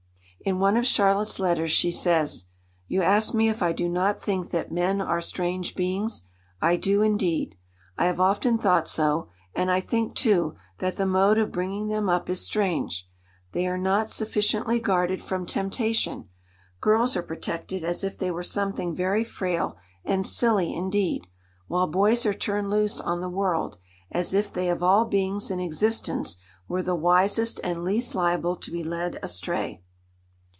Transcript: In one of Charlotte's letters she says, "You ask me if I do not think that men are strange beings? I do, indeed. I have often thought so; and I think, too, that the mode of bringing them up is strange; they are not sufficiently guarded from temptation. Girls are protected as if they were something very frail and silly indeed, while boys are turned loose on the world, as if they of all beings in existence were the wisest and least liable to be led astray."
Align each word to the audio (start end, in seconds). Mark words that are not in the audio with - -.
In 0.43 0.57
one 0.57 0.75
of 0.75 0.87
Charlotte's 0.87 1.37
letters 1.37 1.71
she 1.71 1.91
says, 1.91 2.45
"You 2.87 3.03
ask 3.03 3.31
me 3.31 3.47
if 3.47 3.61
I 3.61 3.73
do 3.73 3.87
not 3.87 4.19
think 4.23 4.49
that 4.49 4.71
men 4.71 4.99
are 4.99 5.21
strange 5.21 5.75
beings? 5.75 6.23
I 6.59 6.77
do, 6.77 7.03
indeed. 7.03 7.55
I 7.95 8.07
have 8.07 8.19
often 8.19 8.57
thought 8.57 8.87
so; 8.87 9.29
and 9.53 9.69
I 9.69 9.79
think, 9.79 10.15
too, 10.15 10.55
that 10.79 10.95
the 10.97 11.05
mode 11.05 11.37
of 11.37 11.51
bringing 11.51 11.89
them 11.89 12.09
up 12.09 12.27
is 12.27 12.43
strange; 12.43 13.07
they 13.51 13.67
are 13.67 13.77
not 13.77 14.09
sufficiently 14.09 14.79
guarded 14.79 15.21
from 15.21 15.45
temptation. 15.45 16.27
Girls 16.79 17.15
are 17.15 17.21
protected 17.21 17.83
as 17.83 18.03
if 18.03 18.17
they 18.17 18.31
were 18.31 18.41
something 18.41 18.95
very 18.95 19.23
frail 19.23 19.77
and 20.03 20.25
silly 20.25 20.73
indeed, 20.73 21.27
while 21.67 21.85
boys 21.85 22.25
are 22.25 22.33
turned 22.33 22.71
loose 22.71 22.99
on 22.99 23.21
the 23.21 23.29
world, 23.29 23.77
as 24.09 24.33
if 24.33 24.51
they 24.51 24.69
of 24.69 24.81
all 24.81 25.05
beings 25.05 25.51
in 25.51 25.59
existence 25.59 26.37
were 26.67 26.81
the 26.81 26.95
wisest 26.95 27.61
and 27.63 27.83
least 27.83 28.15
liable 28.15 28.55
to 28.55 28.71
be 28.71 28.83
led 28.83 29.19
astray." 29.21 29.83